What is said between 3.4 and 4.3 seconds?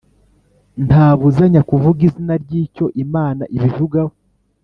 ibivugaho